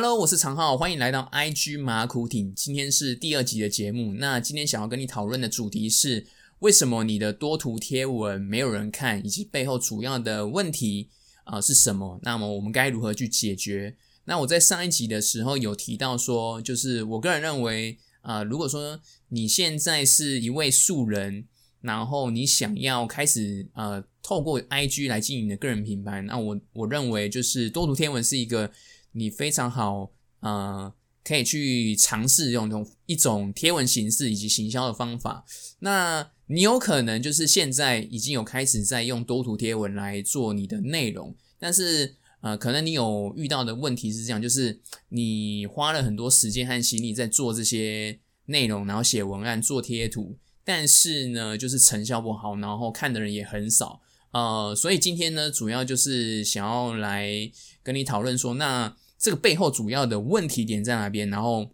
[0.00, 2.54] Hello，我是常浩，欢迎来到 IG 马苦挺。
[2.54, 4.14] 今天是第二集的节目。
[4.14, 6.24] 那今天想要跟你讨论的主题是，
[6.60, 11.08] 为什么你的多图贴文没有人看，以及背后主要的问题
[11.42, 12.20] 啊是什么？
[12.22, 13.96] 那么我们该如何去解决？
[14.26, 21.44] 那我在上一集的时候有提到说，就是我个人认为啊，如果说你现在是一位素人，
[21.80, 28.70] 然后你想要开始呃透过 IG 来经营你的个人品牌，那我我认为就是多图贴文是一个。
[29.12, 30.92] 你非常好，呃，
[31.24, 35.44] 可以去尝试用种一种贴文形式以及行销的方法。
[35.80, 54.00] 那你有可能就是现在已经有开始在用多图贴文来做你的内容，但是呃，可能你有遇到的问题是这样，就是你花了很多时间和心力在做这些内容，然后写文案、做贴图，但是呢，就是成效不好，然后看的人也很少。
[54.30, 57.50] 呃，所以今天呢，主要就是想要来
[57.88, 61.30] 跟你讨论说，那这个背后主要的问题点在哪边？
[61.30, 61.70] 然后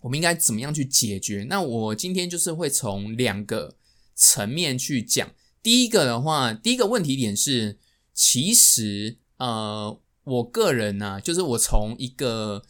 [0.00, 1.44] 我们应该怎么样去解决？
[1.50, 3.76] 那我今天就是会从两个
[4.14, 5.30] 层面去讲。
[5.62, 7.78] 第一个的话，第一个问题点是，
[8.14, 12.62] 其实呃，我个人呢，就是我从一个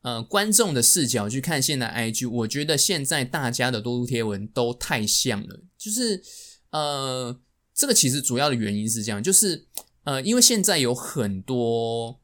[0.00, 6.22] 呃观众的视角去看现在 IG，我觉得现在大家的多图贴文都太像了，就是
[6.70, 7.38] 呃。
[7.72, 9.66] 这个其实主要的原因是这样，就是
[10.04, 12.20] 呃，因为现在有很多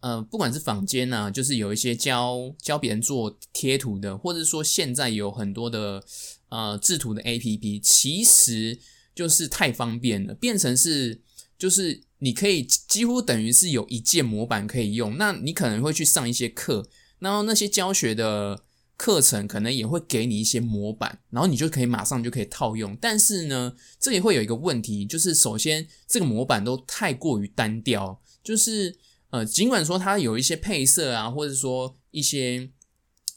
[0.00, 6.04] 呃，不管是坊间呐，就是有一些教教别人做贴图的，或者说现在有很多的
[6.48, 8.78] 呃制图的 A P P，其实
[9.14, 11.22] 就是太方便了，变成是
[11.58, 18.64] 就是你可以几乎等于是有一件模板可以用，那你可能会去上一些课，然后那些教学的。
[19.00, 22.94] 课程可能也会给你一些模板，然后你就可以马上就可以套用。
[23.00, 28.94] 但是呢，这里会有一个问题，就是首先这个模板都太过于单调，就是
[29.30, 32.70] 呃，尽管说它有一些配色啊，或者说一些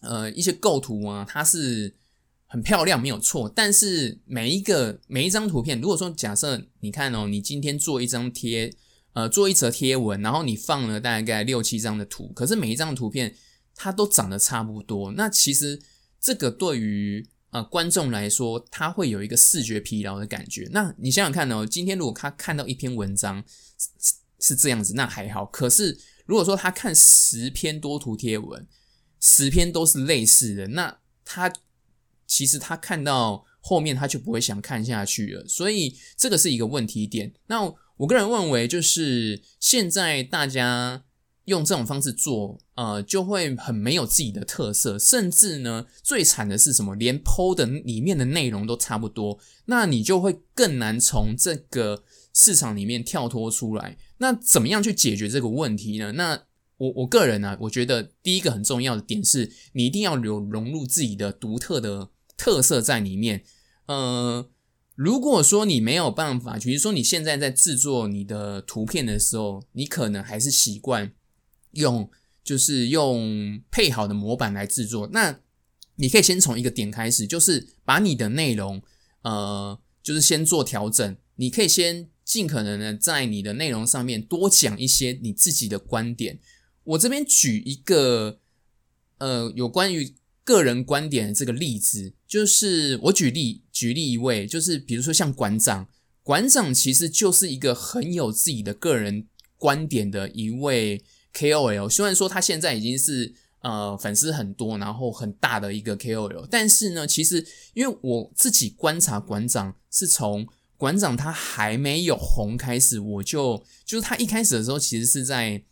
[0.02, 1.96] 呃一些构图啊，它是
[2.46, 3.48] 很漂亮，没有错。
[3.48, 8.74] 但是每一个每一张图片，如果说假设你看哦，你今天做一张贴，
[9.14, 13.36] 呃，做一则贴文，然后你放了大概六七张的图，可是每一张图片。
[13.76, 15.82] 它都长得差不多，那其实
[16.22, 20.70] 这个对于呃观众来说，他会有一个视觉疲劳的感觉。
[20.72, 23.44] 那你想想看哦，今天如果他看到一篇文章
[24.44, 25.46] 是这样子，那还好。
[25.46, 28.68] 可是如果说他看十篇多图贴文，
[29.22, 31.52] 十篇都是类似的，那他
[32.28, 35.48] 其实他看到后面他就不会想看下去了。
[35.48, 37.34] 所以这个是一个问题点。
[37.48, 37.62] 那
[37.98, 41.06] 我个人认为，就是现在大家。
[41.46, 46.96] 用这种方式做，呃，就会很没有自己的特色，甚至呢，最惨的是什么？
[46.96, 53.98] 连 PO 的里面的内容都差不多，那你就会更难从这个市场里面跳脱出来。
[54.24, 56.14] 那怎么样去解决这个问题呢？
[56.14, 56.44] 那
[56.78, 63.44] 我我个人呢，我觉得第一个很重要的点是，你一定要有融入自己的独特的特色在里面。
[63.88, 64.50] 呃，
[64.96, 71.12] 如果说你没有办法，比如说你现在在制作你的图片的时候，你可能还是习惯。
[71.74, 72.08] 用
[72.44, 75.40] 就是用配好的模板来制作，那
[75.96, 78.80] 你可以先从一个点开始，就是把你的内容，
[79.24, 81.18] 呃，就是先做调整。
[81.38, 86.40] 你可以先尽可能的在你的内容上面多讲一些你自己的观点。
[86.84, 88.40] 我这边举一个，
[89.20, 95.88] 呃，有关于个人观点的这个例子，就是我举例举例一位，就是比如说像馆长，
[96.24, 99.28] 馆长其实就是一个很有自己的个人
[99.60, 101.04] 观点的一位。
[101.36, 107.46] KOL 虽然说他现在已经是呃粉丝很多，然后很大的一个 KOL，但是呢，其实
[107.76, 110.48] 因为我自己观察馆长是从
[110.84, 115.64] 馆长他还没有红开始，我就就是他一开始的时候其实是在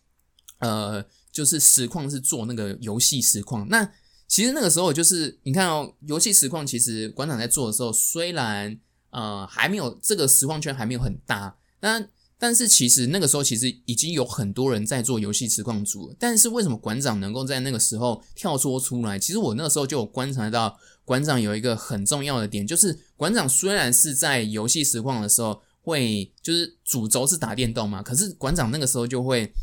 [0.59, 3.91] 呃就是实况是做那个游戏实况，那
[4.25, 8.79] 其实那个时候就是你看哦，游戏实况其实馆长在做的时候，虽然
[9.09, 12.09] 呃还没有这个实况圈还没有很大，但。
[12.41, 16.15] 但是其实那个时候其实已经有很多人在做游戏实况组了。
[16.17, 19.19] 但是为什么馆长能够在那个时候跳脱出来？
[19.19, 20.75] 其实我那个时候就有观察到，
[21.05, 29.53] 馆长有一个很重要的点，就是馆长虽然是在游戏实况的时候会就是主轴是打电动嘛，可是馆长那个时候就会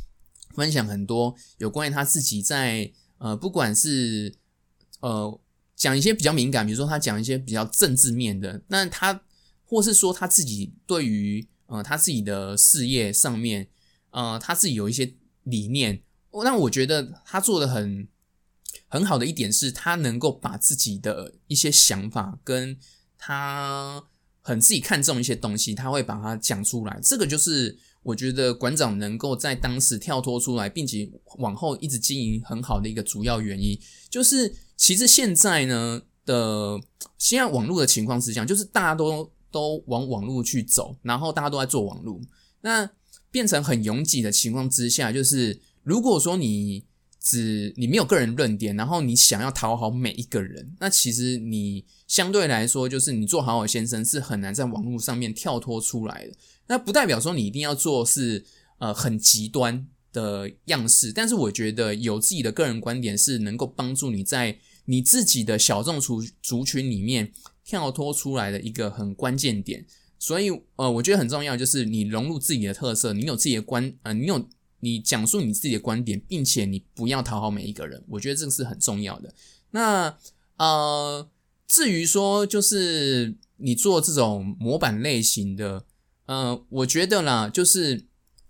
[0.54, 2.88] 分享很多有关于他自己在
[3.18, 4.32] 呃不管是
[5.00, 5.40] 呃
[5.74, 9.20] 讲一些比较敏感，比如说他讲一些比较政治面的，那他
[9.64, 11.44] 或是说他自己对于。
[11.68, 13.68] 呃，他自己的事业上面，
[14.10, 16.02] 呃，他自己有一些理念。
[16.44, 18.06] 那我觉得他做的很
[18.88, 22.78] 很好的一点是，他能够把自己的一些想法跟
[23.16, 24.04] 他
[24.40, 27.00] 很自己看重一些东西，他会把它讲出来。
[27.02, 33.78] 这个就是我觉得馆长能够在当时跳脱出来，并且往后一直经营很好的一个主要原因，
[34.08, 36.80] 就是其实现在呢的
[37.18, 42.20] 现在网络的情况是这样，就是大家都都往网络去走，然后大家都在做网络，
[42.60, 42.88] 那
[43.30, 46.84] 变成很拥挤的情况之下，就是如果说你
[47.20, 56.32] 只你没有个人论点，然后你想要讨好每一个人，那其实你相对来说，就是你做好好先生是很难在网络上面跳脱出来的。
[56.68, 58.44] 那不代表说你一定要做是
[58.78, 67.32] 呃很极端的样式，但是我觉得有自己的个人观点是能够帮助你在你自己的小众族族群里面
[67.68, 69.84] 跳脱出来的一个很关键点。
[70.18, 74.48] 所以呃，我觉得很重要就是你融入自己的特色，你有自己的观呃，你有
[74.80, 79.34] 你讲述你自己的观点，并且你不要讨好每一个人，我觉得这个是很重要的。
[79.72, 80.16] 那
[80.56, 81.28] 呃，
[81.66, 85.84] 至于说就是你做这种模板类型的。
[86.26, 88.04] 呃，我觉得啦，就是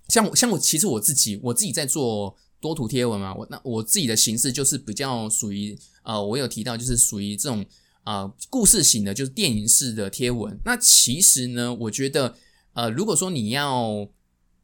[0.09, 7.65] 像像我，其实我自己我自己在做多图贴文嘛，我那我自己的形式就是比较属于呃，我有提到就是属于这种
[8.08, 10.58] 啊故事型的，就是电影式的贴文。
[10.64, 12.34] 那其实呢，我觉得
[12.72, 14.08] 呃，如果说你要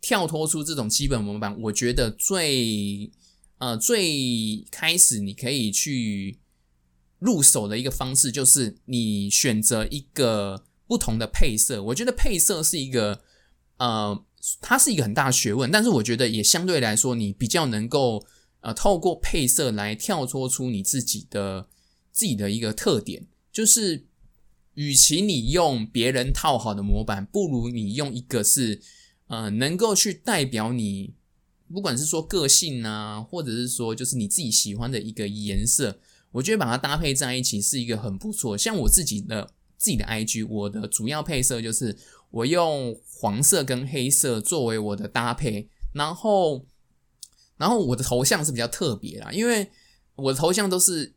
[0.01, 3.11] 跳脱出这种基本模板，我觉得最
[3.59, 6.39] 呃最开始你可以去
[7.19, 10.65] 入手的一个方式，就是你选择一个。
[10.87, 13.23] 不同的配色，我觉得配色是一个，
[13.79, 14.23] 呃，
[14.61, 15.71] 它是一个很大的学问。
[15.71, 18.23] 但是我觉得也相对来说，你比较能够
[18.61, 21.69] 呃，透过配色来跳脱出你自己的
[22.13, 23.27] 自己的一个特点。
[23.55, 24.05] 就是，
[24.75, 28.83] 与其你用别人套好的模板，不如你用一个是
[29.29, 31.15] 呃，能够去代表你，
[31.73, 35.99] 不管是说个性啊，或者是说就是你自己喜欢的一个颜色，
[36.33, 38.59] 我觉得把它搭配在一起是一个很不错。
[38.59, 39.55] 像我自己的。
[39.77, 41.95] 自己的 IG，我的主要配色就是
[42.31, 46.65] 我用黄色跟黑色作为我的搭配，然后，
[47.59, 49.69] 然后我的头像是比较特别啦，因为
[50.15, 51.13] 我的头像都是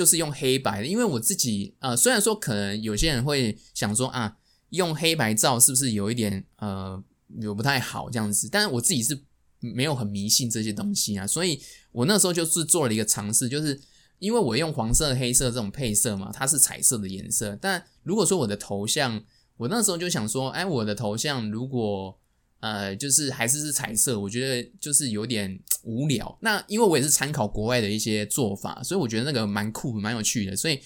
[0.00, 4.38] 就是用黑白的，因为我自己呃，虽然说可能有些人会想说啊，
[4.70, 7.02] 用黑白照是不是有一点呃
[7.40, 9.20] 有不太好这样子，但是我自己是
[9.58, 11.60] 没有很迷信这些东西啊，所以
[11.92, 13.80] 我那时候就是做了一个尝试，就是。
[14.20, 17.56] 因为我用黄色、黑色这种配色嘛，它是彩色的颜色。
[17.58, 19.24] 但如果说我的头像，
[19.56, 22.20] 我那时候就想说，哎，我的头像如果
[22.60, 26.38] 呃，就是还是是彩色，我觉得就是有点无聊。
[26.40, 30.56] 那因为我也是参考国外的一些做法，所以我觉得那个蛮酷、蛮有趣的。
[30.56, 30.78] 所以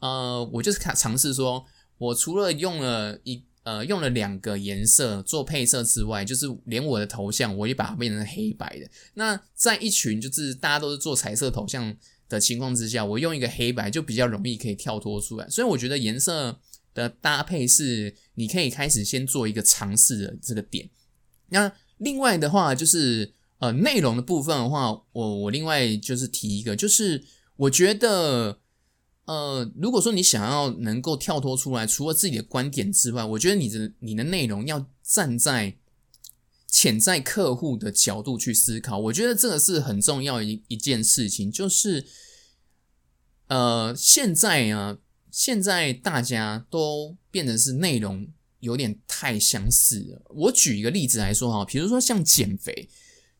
[0.00, 1.64] 呃，我就是看尝试说，
[1.98, 8.88] 我除了用了一呃用了两个颜色做配色之外，就是连我的头像我也把它变成黑白的。
[9.14, 11.96] 那在一群就是大家都是做彩色头像。
[12.28, 16.58] 的情况之下，我用一个黑白就比较容易可以跳脱出来，所以我觉得颜色
[16.94, 20.88] 的搭配是你可以开始先做一个尝试的这个点。
[21.52, 27.22] 那另外的话就是呃内容的部分的话，我我另外就是提一个，就是
[27.56, 28.58] 我觉得
[29.26, 35.76] 呃如果说你想要能够跳脱出来，除了自己的观点之外，我觉得你的你的内容要站在。
[36.74, 41.52] 潜在客户的角度去思考，我觉得这个是很重要一一件事情。
[41.52, 42.06] 就是，
[43.48, 44.96] 呃，现在啊，
[45.30, 48.26] 现在大家都变得是内容
[48.62, 50.22] 有点太相似了。
[50.30, 52.88] 我举一个例子来说哈，比如说像减肥，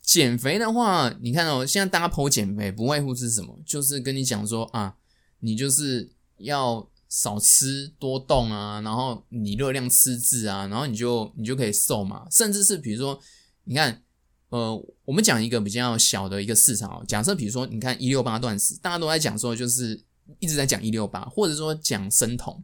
[0.03, 3.57] 减肥的话，你看哦，现在大家剖减肥，不外乎是什么？
[3.65, 4.97] 就是跟你讲说啊，
[5.39, 12.27] 你就是要少吃多动啊，然后你热量吃字啊，然后你就你就可以瘦嘛。
[12.29, 13.17] 甚至是比如说，
[13.63, 14.03] 你看，
[14.49, 14.75] 呃，
[15.05, 17.05] 我们讲一个比较小的一个市场哦。
[17.07, 20.03] 假设比如说，你看一六八断食，大家都在讲说，就是
[20.41, 22.61] 一直在讲一六八，或者说讲生酮，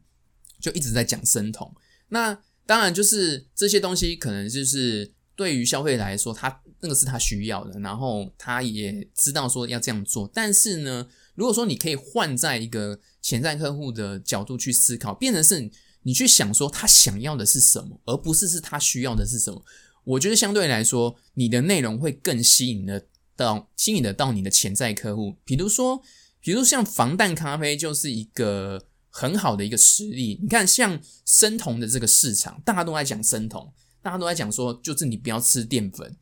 [0.60, 1.72] 就一直在讲生酮。
[2.08, 2.36] 那
[2.68, 10.30] 当然就是这些东西，可能就是对于消费来说，他那个是他需要的，然后他也知道说要这样做。
[10.34, 15.70] 但是呢，如果说你可以换在一个潜在客户的角度去思考，变成是
[16.02, 19.64] 你去想说他想要的是什么，而不是是他需要的是什么。
[20.04, 25.36] 我觉得相对来说，你的内容会更吸引的到吸引得到你的潜在客户。
[25.42, 26.02] 比如说，
[26.38, 28.87] 比如像防弹咖啡就是一个
[29.18, 30.38] 很好的一个实例。
[30.40, 36.16] 你看，像生酮的这个市场，大家都在讲生酮，大家都在讲说，就是你不要吃淀粉，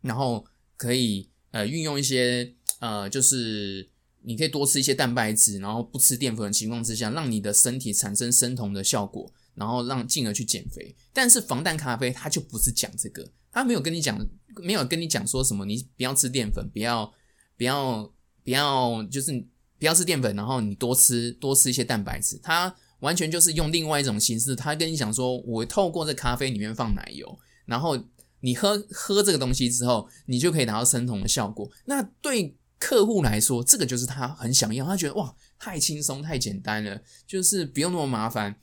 [0.00, 0.44] 然后
[0.76, 3.88] 可以呃运用一些呃就是。
[4.20, 10.94] 你可以多吃一些蛋白质，然后不吃淀粉的情况之下，让你的身体产生生酮的效果，然后让进而去减肥。
[11.14, 14.18] 但是防弹咖啡它就不是讲这个，它没有跟你讲，
[14.56, 17.10] 没有跟你讲说什么，你不要吃淀粉，不要
[17.56, 18.12] 不要
[18.44, 19.32] 不要，就是
[19.78, 22.38] 不要吃淀粉，然后你多吃多吃一些蛋白质。
[22.42, 27.96] 它完全就是用另外一种形式，它跟你讲说，我透过这咖啡里面放奶油，然后
[28.40, 31.70] 你喝喝这个东西之后，你就可以达到生酮的效果。
[31.84, 38.56] 那对客户来说，这个就是他很想要，他觉得哇，太轻松、太简单了，就是不用那么麻烦。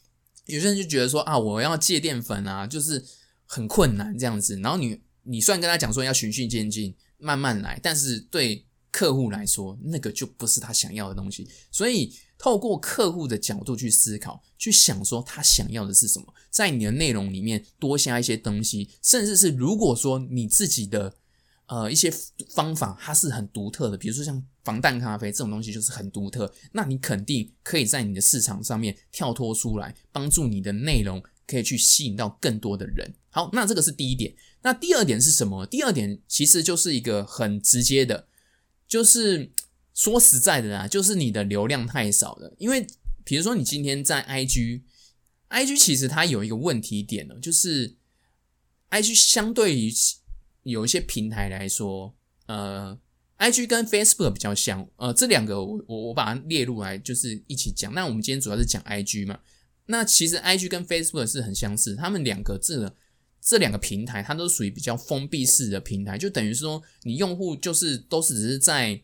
[0.46, 3.04] 有些人就觉得说啊，我要戒淀粉啊，就是
[3.46, 4.58] 很困难这样子。
[4.60, 11.48] 然后你你虽然跟他讲说要循序渐进，慢慢来，但是对客户来说，那个就不是他想要的东西。
[11.70, 21.14] 所以透过客户的角度去思考，去想说他想要的是什么，在你的内容里面多加一些东西，甚至是如果说你自己的。
[21.68, 22.14] 呃，一些
[22.54, 33.12] 方法它是很独特的，比如说像防弹咖啡这种东西就是很独特，那你肯定可以在你的市场上面跳脱出来，帮助你的内容可以去吸引到更多的人。
[33.32, 34.32] 好，那这个是第一点。
[34.62, 35.66] 那第二点是什么？
[35.66, 38.28] 第二点其实就是一个很直接的，
[38.88, 39.52] 就是
[39.94, 42.54] 说实在的啊，就是你的流量太少了。
[42.58, 42.86] 因为
[43.24, 47.96] 比如说你今天在 IG，IG 其实它有一个问题点呢，就是
[48.90, 49.94] IG 相对于。
[50.66, 52.16] 有一些平台来说，
[52.48, 53.00] 呃
[53.38, 57.94] ，IG 跟 Facebook 比较像，呃，这两个我我我把它列入来就是一起讲。
[57.94, 59.40] 那我们今天主要是讲 IG 嘛，
[59.86, 62.96] 那其实 IG 跟 Facebook 是很相似，他们两个这个
[63.46, 69.00] 这两个平台，它都属于比较封闭式的平台，就等于说你用户就是都是只是在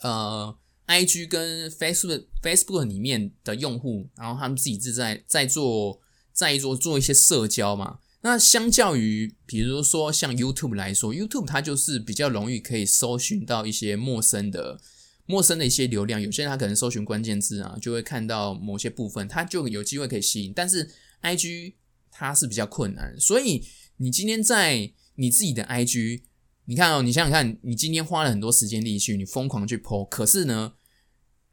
[0.00, 6.00] 呃 IG 跟 Facebook Facebook 里面的用户，然后他们自己是在在做
[6.32, 7.98] 在做做一些社交嘛。
[8.22, 14.80] 那相较于，比如说像 YouTube 来说，YouTube 它就是比较容易可以搜寻到一些陌生的、
[15.26, 16.20] 陌生的一些流量。
[16.20, 20.52] 有些人他可能搜寻关键字啊，就会看到某些部分，他就有机会可以吸引。
[20.54, 20.90] 但是
[21.22, 21.74] IG
[22.20, 23.64] 它是比较困难，所以
[23.96, 26.22] 你今天在你自己的 IG，
[26.66, 30.74] 你看哦，你想想看，你今天花了很多时间力气，你疯狂去 po，可是呢，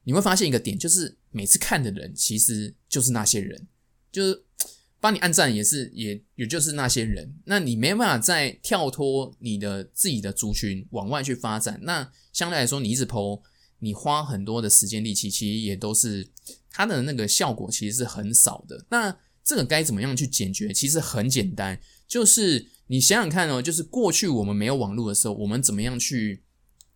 [0.03, 3.67] 你会发现一个点，就是每次看的人其实就是那些人，
[4.12, 4.43] 就是。
[5.00, 11.79] 帮你按赞也是，也也就是那些人，那你没办法再跳脱你的自己的族群往外去发展。
[11.83, 13.39] 那相对来说，你一直剖，
[13.77, 16.27] 你花很多的时间力气，其实也都是
[16.71, 18.88] 它的那个效果其实是很少的。
[18.89, 19.15] 那
[19.48, 20.74] 这个该怎么样去解决？
[20.74, 26.44] 其实很简单，就是你想想看哦，就是过去我们没有网络的时候，我们怎么样去，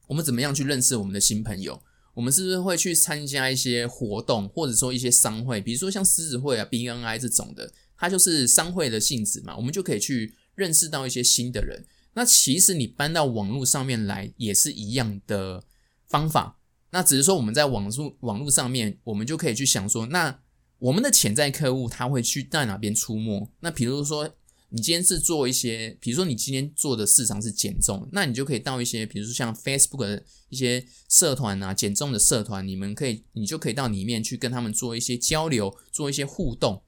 [0.07, 1.81] 我们怎么样去认识我们的新朋友？
[2.13, 7.71] 我们是不是会去参加一些活动，或者说一些商会，比如说像狮子会啊、BNI 这种的？
[7.95, 11.85] 它就是商会的性质嘛，我们就可以去认识到一些新的人。
[12.15, 15.63] 那其实你搬到网络上面来也是一样的
[16.09, 20.37] 方法，那只是说我们在网络网络上面，我们就可以去想说，那
[20.81, 23.47] 我们的潜在客户他会去在哪边出没？
[23.59, 24.27] 那比如说
[24.69, 36.81] 你今天是做一些，比如说你今天做的市场是减重，那你就可以到一些，比如说像 Facebook 的一些社团啊，减重的社团，你们可以，你就可以到里面去跟他们做一些交流，做一些互动。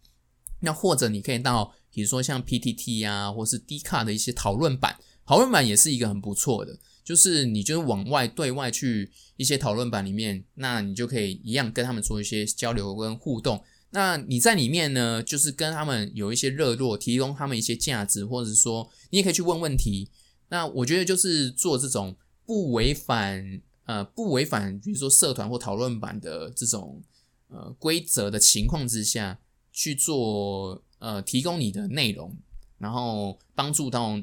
[0.61, 4.97] 那或者你可以到，比如说像 PTT 啊，或是 d 卡的一些讨论版，
[5.27, 6.79] 讨论版也是一个很不错的。
[7.03, 13.61] 就是你就是往外对外去一些讨论版里面，那你就可以一样跟他们做一些交流跟互动。
[13.93, 20.09] 那你在里面呢，就是跟他们有一些热络，提供他们一些价值，或者说你也可以去问问题。
[20.49, 27.01] 那我觉得就是做这种不违反呃不违反，比如说社团或讨论版的这种
[27.47, 29.39] 呃规则的情况之下。
[29.75, 32.37] 去做呃，提供你的内容，
[32.77, 34.21] 然后帮助到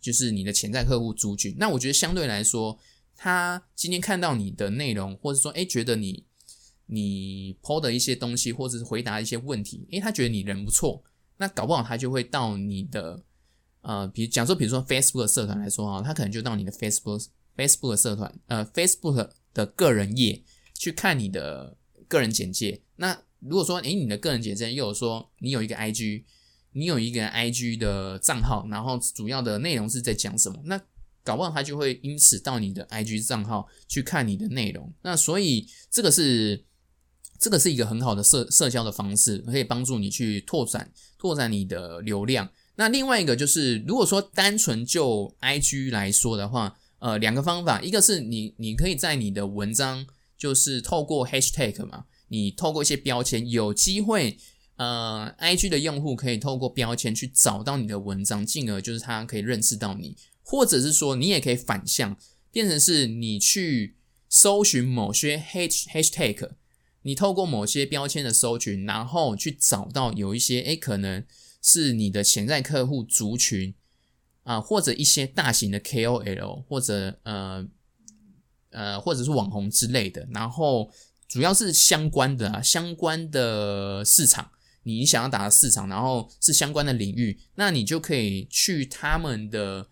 [0.00, 1.54] 就是你的潜在客户族群。
[1.58, 2.78] 那我觉得相对来说，
[3.14, 6.24] 他今天看到你的内容，或者说哎，觉得你
[6.86, 11.02] 你抛的一些东西，或者是回答一些问题，诶，他觉得你人不错，
[11.36, 13.22] 那搞不好他就会到你的
[13.82, 17.26] 呃，比如讲说，比如说 Facebook 社团来说啊，他可能就到你的 Facebook
[17.56, 20.42] Facebook 社团呃 Facebook 的个人页
[20.74, 21.76] 去看你的
[22.08, 23.22] 个人简介，那。
[23.40, 26.24] 如果说，诶，你的个人简介又有说你有一个 IG，
[26.72, 30.58] 你有一个 IG 的账号，然后主要的内容是在讲什么？
[30.64, 30.80] 那
[31.22, 34.90] 搞不好他就会因此到你的 IG 账号去看你的内容。
[35.02, 36.64] 那所以这个是
[37.38, 42.48] 这个是一个很好的社社交的方式，可以帮助你去拓展拓展你的流量。
[42.76, 52.04] 那另外一个就是，如果说单纯就 IG 来说的话，呃，两个方法，一个是你你可以在你的文章就是透过 Hashtag 嘛。
[52.28, 54.36] 你透过一些标签，有机会，
[54.76, 62.16] 呃，IG 的用户可以透过标签去找到你的文章，进而就是他可以认识到你，或者是说你也可以反向
[62.50, 63.94] 变成是你去
[64.28, 66.50] 搜寻某些 H Hashtag，
[67.06, 71.24] 你透过某些标签的搜寻，然后去找到有一些诶可能
[71.62, 73.74] 是你的潜在客户族群
[74.42, 77.66] 啊，或者一些大型的 KOL，或者呃
[78.70, 80.90] 呃或者是网红之类的，然后。
[81.28, 84.48] 主要是相关的啊，相关的市场，
[84.84, 89.88] 你想要打的市场，然后是相关的领域，那你就可以去他们的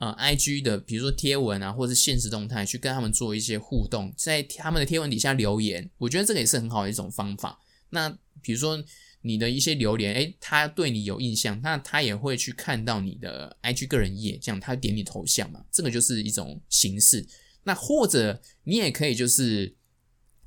[0.00, 7.60] 呃 IG 的，比如说贴文啊，或者是现实动态，去跟他们做一些互动，在他们的贴文底下留言，我觉得这个也是很好的一种方法。
[7.90, 8.10] 那
[8.42, 8.82] 比如说
[9.22, 17.26] 你的一些留言，诶，他对你有印象，那他也会去看到你的 IG 个人页，这样他点你头像嘛，这个就是一种形式。
[17.62, 19.76] 那或者你也可以就是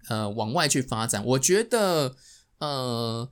[0.09, 2.15] 呃往外去发展，我觉得
[2.59, 3.31] 呃。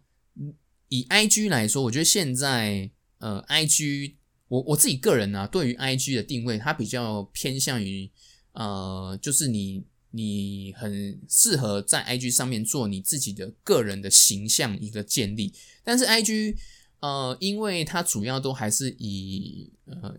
[0.93, 4.17] 以 I G 来说，我觉得现在呃，I G
[4.51, 8.11] 我我自己个人呢，对于 I G 的定位，它比较偏向于
[8.51, 15.53] 呃，就是你你很适合在 I G 上面做你自己的个人的形象一个建立。
[15.85, 16.57] 但是 I G
[16.99, 20.13] 呃，因为它主要都还是以呃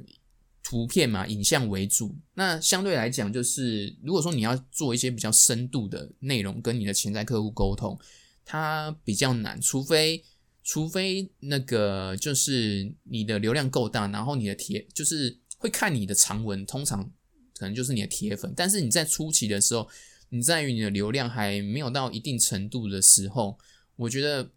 [0.63, 7.99] 图片嘛、影像为主，那相对来讲，就是如果说你要做一些比较深度的内容跟你的潜在客户沟通，
[8.47, 10.25] 它比较难，除非。
[10.63, 17.11] 除非那个就是你的流量够大，然后你的铁就是会看你的长文，通常
[17.55, 18.53] 可能就是你的铁粉。
[18.57, 19.89] 但是你在初期的时候，
[20.31, 23.59] 你在于你的流量还没有到一定程度的时候，
[23.97, 24.51] 我觉得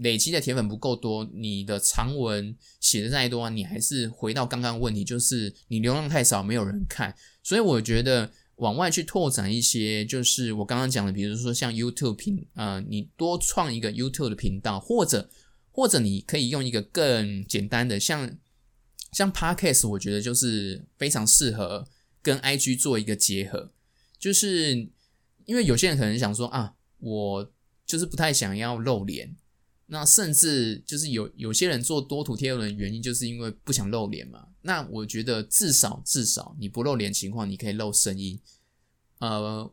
[0.00, 7.14] 累积的铁粉不够多，你的长文写的再多，你还是回到刚刚问题，就是你流量太少，没有人看。
[7.42, 15.28] 所以我觉得往外去拓展一些，就是我刚刚讲的，比如说像 YouTube 频，呃，你多创一个 YouTube 的频道，或者
[15.78, 18.36] 或者你可以用一个更简单的，像
[19.12, 21.86] 像 Podcast，我觉得就是非常适合
[22.20, 23.72] 跟 IG 做一个结合。
[24.18, 24.74] 就是
[25.44, 27.52] 因为有些人可能想说啊，我
[27.86, 29.36] 就是不太想要露脸，
[29.86, 34.48] 那甚至就是有有些人做多图贴文的原因，就是因为不想露脸嘛。
[34.62, 38.40] 那我觉得至少至少你不露脸情况，你可以露声音。
[39.20, 39.72] 呃，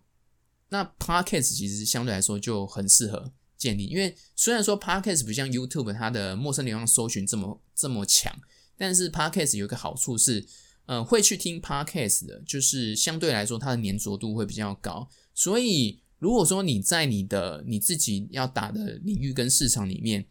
[0.70, 3.34] 那 Podcast 其实相对来说就很适合。
[3.58, 8.34] 建立，因为虽然说 Podcast 不像 YouTube 它的陌生流量搜寻这么这么强，
[8.78, 10.46] 但是 Podcast 有一个好处是，
[10.86, 15.10] 呃，会去听 Podcast 的，就是相对来说它的粘着度会比较高。
[15.34, 20.28] 所以如果说你在你的你自己要打的领域跟市场里面，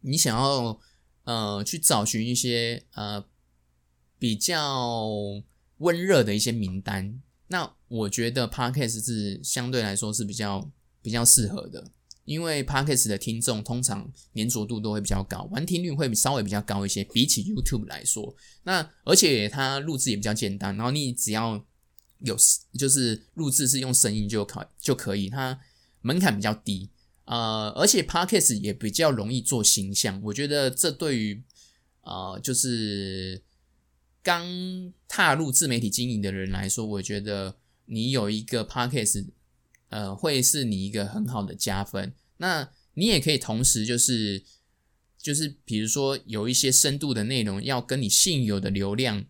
[0.00, 0.80] 你想要
[1.24, 3.24] 呃去找寻一些呃
[4.18, 5.08] 比较
[5.78, 10.70] 温热的一些名单，那我觉得 Podcast 是相对来说是比较
[11.02, 11.92] 比较适合的。
[12.26, 18.34] 因为 Podcast 的听众通常粘着度都会比较高，完听率会稍微比较高一些，比起 YouTube 来说。
[18.64, 21.64] 那而且它录制也比较简单，然后你只要
[22.18, 22.36] 有
[22.76, 25.58] 就是录制是用声音就可就可以，它
[26.02, 26.90] 门槛比较低。
[27.26, 31.42] 呃，而且 Podcast 也比较容易做形象，我觉得这对于
[32.02, 33.40] 呃就是
[34.24, 34.44] 刚
[35.06, 39.26] 踏入自媒体经营的人来说，我觉得你有一个 Podcast。
[39.88, 42.12] 呃，会是你一个很好的加分。
[42.38, 44.42] 那你也可以同时就是，
[45.18, 49.24] 就是比如说有一些深度的内容要跟你现有的流量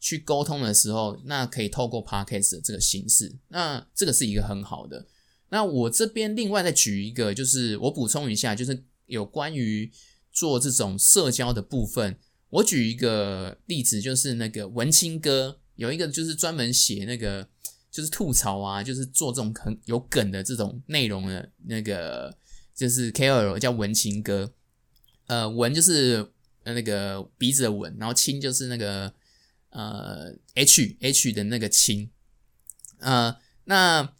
[0.00, 3.36] 去沟通的时候，那可以透过 podcast 这个形式。
[3.48, 5.06] 那这个是一个很好的。
[5.50, 9.90] 那我这边另外再举一个，就是我补充一下，就是有关于
[10.32, 12.18] 做这种社交的部分，
[12.50, 17.48] 我举一个例子，就是那个文青哥有一个就是专门写那个。
[17.96, 22.36] 就是吐槽啊，就是做这种很有梗的这种内容的，那个
[22.74, 24.52] 就是 KOL 叫文青哥，
[25.28, 26.30] 呃，文就是
[26.64, 29.10] 那个鼻子的文，然后青就是那个
[29.70, 32.10] 呃 H H 的那个青，
[32.98, 34.12] 呃，那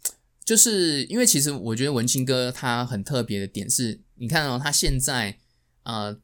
[0.43, 5.37] 就是因为其实我觉得文青哥他很特别的点是，你看哦，他现在
[5.83, 6.19] 呃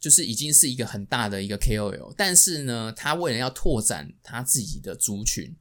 [0.00, 5.54] 就是已经是一个很大的一个 KOL，但是呢，他为了要拓展他自己的族群。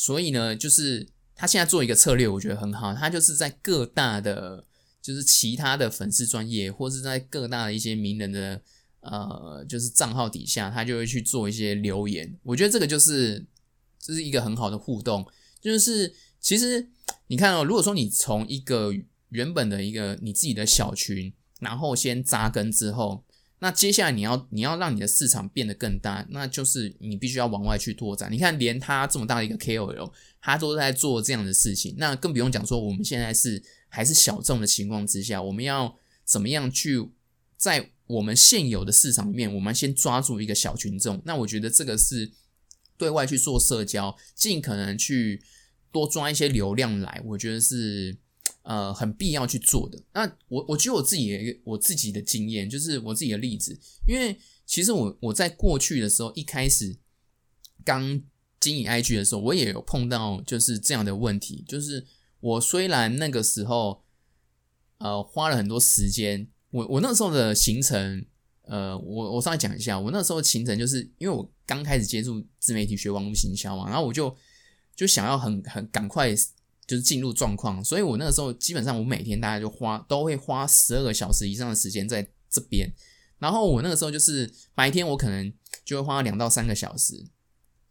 [0.00, 2.94] 所以呢，就是他现在做一个策略，我觉得很好。
[2.94, 4.64] 他就是在各大的，
[5.02, 8.62] 就是其他的粉丝专业，或是在各大的一些名人的
[9.00, 12.34] 呃，就是账号底下，他就会去做一些留言。
[12.44, 13.44] 我觉得这个就是
[13.98, 15.26] 这是一个很好的互动。
[15.60, 16.88] 就是其实
[17.26, 18.94] 你看哦，如果说你从一个
[19.28, 23.22] 原本的一个你自己的小群，然后先扎根之后。
[23.62, 28.32] 那接下来你要你要让你的市场变得更大，那就是你必须要往外去拓展。
[28.32, 35.94] 你看，连他这么大的一个 KOL，他都在做这样的事情，那更不用讲说我们现在是还是小众的情况之下，我们要
[36.24, 37.10] 怎么样去
[37.56, 41.20] 在我们现有的市场里面，我们先抓住一个小群众。
[41.24, 42.32] 那我觉得这个是
[42.96, 45.42] 对外去做社交，尽可能去
[45.92, 48.16] 多抓一些流量来，我觉得是。
[48.62, 50.00] 呃，很必要去做的。
[50.12, 53.78] 那我我举我自己的我自己的经验，就是我自己的例子。
[54.06, 56.96] 因为其实我我在过去的时候，一开始
[57.84, 58.22] 刚
[58.60, 61.64] 经营 IG 的时候，我也有碰到就是这样的问题。
[61.66, 62.06] 就是
[62.40, 64.02] 我虽然那个时候
[64.98, 68.24] 呃花了很多时间我我那时候的行程，
[68.62, 74.36] 呃，我我稍微讲一下，我那时候行程就是因为我刚开始接触自媒体学网络行销嘛，然后我就
[74.94, 76.32] 就想要很很赶快
[76.90, 82.92] 就是进入状况，所以我那个时候基本上我每天大概就花都会花十二个小时以上的时间在这边，
[83.38, 85.52] 然后我那个时候就是白天我可能
[85.84, 87.24] 就会花两到三个小时，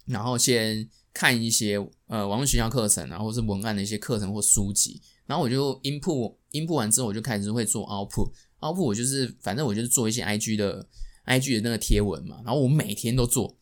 [0.03, 10.85] 然后先看一些呃网络学校课程，然后是文案的一些课程或书籍，然后我就 input input 完之后，我就开始会做 output，output 我就是反正我就是做一些 IG 的
[11.25, 13.55] IG 的那个贴文嘛，然后我每天都做，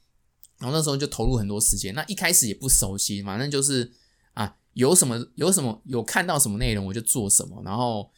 [0.58, 3.93] 然后那时候就投入很多时间，那一开始也不熟悉，反正就是
[4.78, 8.10] 有什么有什么有看到什么内容我就做什么，然后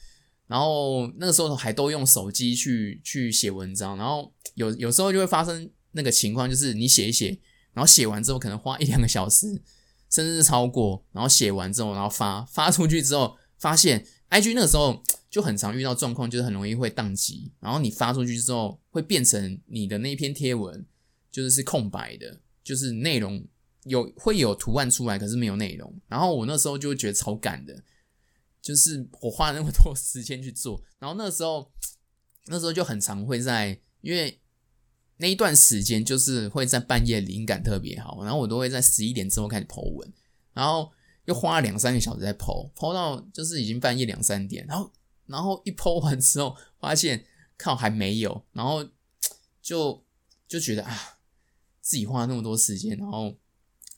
[0.45, 7.39] 然后那个时候还都用手机去去写文章，然后有有时候就会发生那个情况，就是你写一写。
[7.71, 9.47] 然后写完之后，可能花一两个小时，
[10.09, 11.01] 甚至是超过。
[11.13, 17.53] 然后写完之后，然后发发出去之后，发现 IG 那个时候就很常遇到状况，就是很容易会宕机。
[17.61, 20.85] 然后你发出去之后，会变成你的那篇贴文
[21.31, 23.45] 就是是空白的，就是内容
[23.89, 25.93] 有会有图案出来，可是没有内容。
[26.07, 27.83] 然后我那时候就觉得超赶的，
[28.61, 30.81] 就是我花了那么多时间去做。
[30.99, 31.69] 然后那时候
[32.47, 34.39] 那时候就很常会在因为。
[35.21, 40.13] 那一段时间就是会在半夜灵感特别好，然后我都会在十一点之后开始剖文，
[40.53, 40.89] 然后
[41.25, 44.89] 又花了两三个小时在剖，剖到就是已经半夜两三点，然后
[45.25, 47.25] 然后一剖完之后发现
[47.57, 48.87] 靠还没有，然后
[49.61, 50.01] 就
[50.47, 51.19] 就觉得啊
[51.81, 53.35] 自己花了那么多时间，然后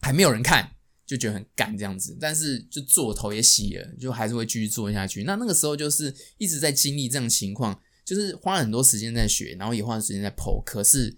[0.02, 5.24] 还没有人看，就觉得很干这样子，但是就做头也洗了，就还是会继续做下去。
[5.24, 7.80] 那那个时候就是一直在经历这样情况。
[8.04, 11.16] 就是花了很多时间在学，然后也花了时间在剖，可是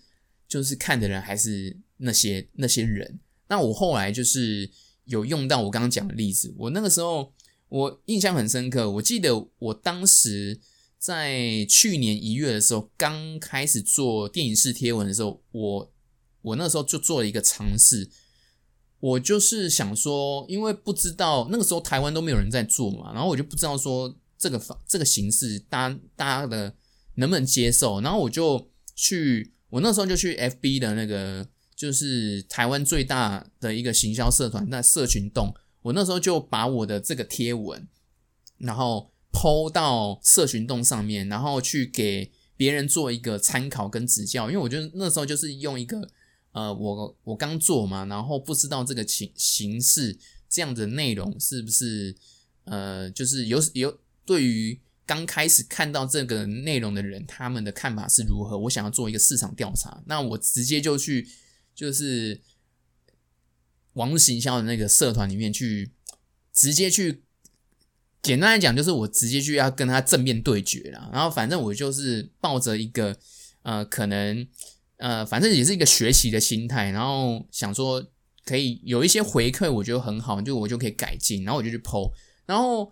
[0.47, 3.19] 就是看的人还是那些那些人。
[3.47, 4.69] 那我后来就是
[5.05, 7.33] 有用到我刚刚讲的例子，我那个时候
[7.69, 8.91] 我印象很深刻。
[8.91, 10.59] 我记得我当时
[10.99, 15.93] 在去年一月的时候，刚开始做电影式贴文的时候，我
[16.41, 18.07] 我那时候就做了一个尝试。
[19.03, 26.75] 我就是想说，因为不知道那个时候台湾都没有人在做嘛，然后我就不知道说这个方这个形式，大大家的。
[27.15, 28.01] 能不能接受？
[28.01, 35.53] 然后我就去，我那时候就去 FB 的那个，就是台湾最大的一个行销社团，那社群洞。
[35.83, 37.87] 我那时候就把我的这个贴文，
[38.57, 44.49] 然后抛到社群洞上面，然后去给别人做一个参考跟指教。
[44.49, 46.09] 因为我觉得那时候就是用一个，
[46.53, 50.17] 呃，我我刚做嘛，然后不知道这个形形式
[50.49, 52.15] 这样的内容是不是，
[52.63, 54.79] 呃，就是有有对于。
[55.05, 58.57] 刚开始看到这个内容的人，他们的看法是如何？
[58.57, 61.27] 我想要做一个市场调查，那我直接就去，
[61.75, 62.39] 就是
[63.95, 65.91] 网络行销的那个社团里面去，
[66.53, 67.21] 直接去，
[68.21, 71.09] 简单来讲，就是我直接去要跟他正面对决了。
[71.11, 73.19] 然后反正我就是抱着一个
[73.63, 74.47] 呃，可能
[75.03, 78.01] 呃，反正也是一个学习的心态，然后想说
[78.45, 82.09] 可以有一些回馈，我觉得很好，就我就可以改进，然后我就去剖，
[82.45, 82.91] 然后。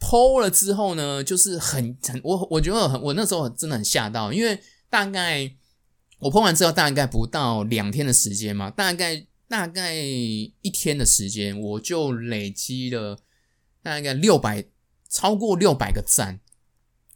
[0.00, 5.50] 剖了之后呢，就是很很我我觉得很我那时候真的很吓到，因为大概
[6.18, 13.18] 我剖完之后大概不到两天的时间嘛，大概大概一天的时间，我就累积了
[13.82, 14.64] 大概六百
[15.08, 16.40] 超过六百个赞，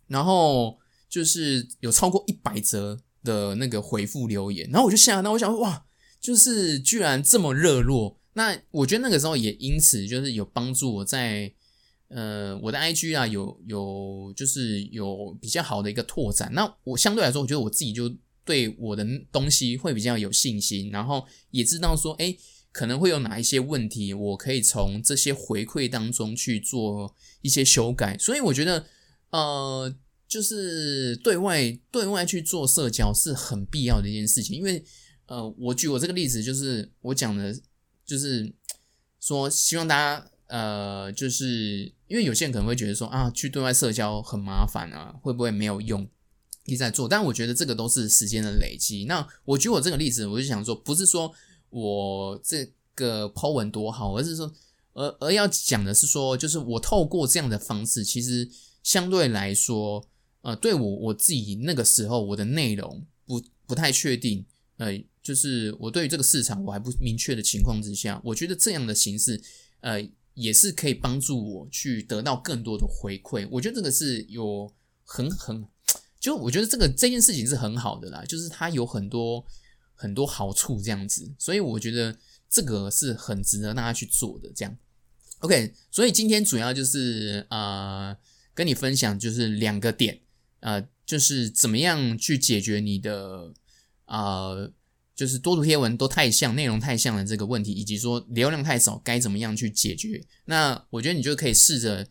[0.07, 0.79] 然后
[1.11, 5.87] 就是有超过一百则的那个回复留言，然后我就吓到，我想哇，
[6.21, 11.53] 就是居然这么热络，那我觉得那个时候也因此就是有帮助我在。
[12.11, 16.51] 呃，我的 IG 啊，有有就是有比较好的一个拓展。
[16.55, 18.11] 那我相对来说，我觉得我自己就
[18.47, 22.35] 对我的东西会比较有信心，然后也知道说，哎，
[22.73, 28.17] 可能会有哪一些问题，我可以从这些回馈当中去做一些修改。
[28.17, 28.87] 所以我觉得，
[29.29, 29.95] 呃，
[30.29, 34.57] 就是对外对外去做社交是很必要的一件事情。
[34.57, 34.85] 因为，
[35.27, 37.59] 呃，我举我这个例子，就是我讲的，
[38.05, 38.53] 就是
[39.19, 40.31] 说希望大家。
[40.51, 46.09] 呃，就是因为有些人可能会觉得说啊，去对外社交很麻烦啊，会不会没有用？
[46.65, 49.05] 一直在做，但我觉得这个都是时间的累积。
[49.05, 51.31] 那我举我这个例子，我就想说，不是说
[51.69, 54.51] 我这个 Po 文多好，而是说，
[54.95, 58.49] 而而要讲的是说，就是我透过这样的方式，其实
[58.83, 60.09] 相对来说，
[60.49, 64.45] 呃，对我我自己那个时候我的内容不不太确定，
[64.79, 69.41] 呃，就是我对于这个市场我还不明确的情况之下，我觉得这样的形式，
[69.81, 70.09] 呃。
[70.39, 75.67] 也是可以帮助我去得到更多的回馈，我觉得这个是有很很，
[76.21, 79.45] 就我觉得这个这件事情是很好的啦，就是它有很多
[79.97, 82.17] 很多好处这样子，所以我觉得
[82.49, 84.49] 这个是很值得大家去做的。
[84.55, 84.79] 这样
[85.41, 88.17] ，OK，所以今天主要就是呃
[88.55, 90.21] 跟你分享就是两个点，
[90.61, 93.53] 呃，就是怎么样去解决你的
[94.07, 94.73] 呃，
[95.15, 100.25] 就是多图贴文都太像，内容太像的这个问题，以及说流量太少该怎么样去解决。
[100.47, 102.05] 那我觉得你就可以试着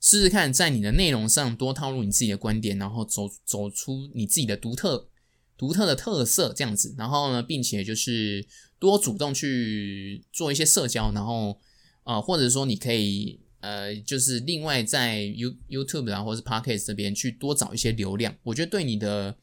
[0.00, 5.08] 试试看，在你的内容上多套入你自己的观点，然后走走出你自己的独特
[5.56, 6.94] 独特的特色这样子。
[6.96, 8.46] 然后呢，并且就是
[8.78, 11.60] 多主动去做一些社交，然后
[12.04, 13.40] 啊，或者说你可以。
[13.60, 19.36] 呃，就是另外在 You YouTube 啊，或是 Podcast 这边去多找一些流量，我觉得对你的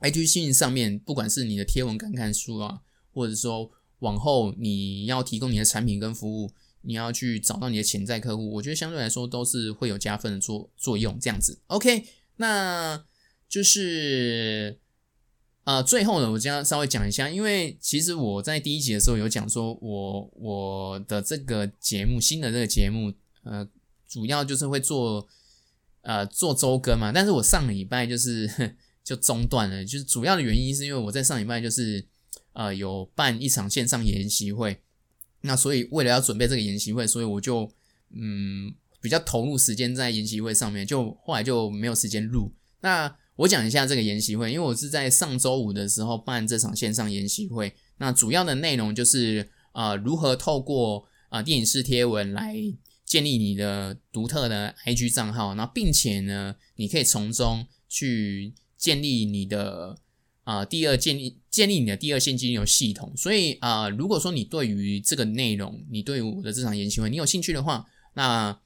[0.00, 2.80] IG 信上面，不管是你的贴文感看书啊，
[3.12, 3.70] 或者说
[4.00, 11.16] 往后你要提供你的产品跟服务，你要去找到你的潜在客户，我觉得相对来说都是会有加分的作作用。
[11.20, 12.04] 这样子，OK，
[12.38, 13.04] 那
[13.48, 14.80] 就是
[15.62, 23.12] 呃，最后呢，我将稍微讲一下，因为其实我在第一集的时候有讲说，我我的这个节目新的这个节目。
[23.42, 23.66] 呃，
[24.08, 25.26] 主要就是会做
[26.02, 28.48] 呃做周更嘛，但是我上礼拜就是
[29.02, 32.06] 就中断了，就是主要的原因是因为我在上礼拜就是
[32.52, 34.80] 呃有办一场线上研习会，
[35.40, 37.68] 那所以为了要准备这个研习会，所以我就
[38.10, 42.52] 嗯比较投入时间在研习会上面，就后来就没有时间录。
[42.80, 52.56] 那我讲一下这个研习会，因为我是在上周五的时候办这场线上研习会，那主要的内容就是呃如何透过啊电影式贴文来。
[53.12, 59.98] 建立你的独特的 IG 账号，然后并且呢，你可以从中去建立你的
[60.44, 63.12] 啊第二建立建立你的第二现金流系统。
[63.14, 68.58] 所以啊，如果说你对于这个内容，你对我的这场研习会你有兴趣的话，那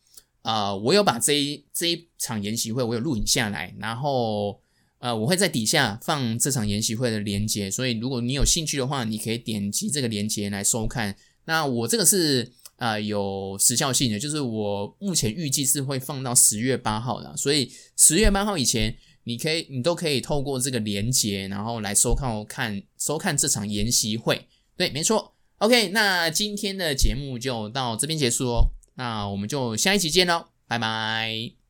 [0.43, 4.61] 啊，我有把这一这一场研习会我有录影下来，然后
[4.99, 7.69] 呃，我会在底下放这场研习会的连接。
[7.69, 11.17] 所以如果你有兴趣的话，你可以点击这个连接来收看。
[11.47, 12.53] 那我这个是。
[12.77, 24.47] 啊，有时效性的，就是我目前预计是会放到十月八号的，所以十月八号以前，你可以，你都可以透过这个连接，然后来收看看收看这场研习会。
[24.77, 25.33] 对，没错。
[25.59, 31.66] OK，那今天的节目就到这边结束哦，那我们就下一期见喽，拜拜。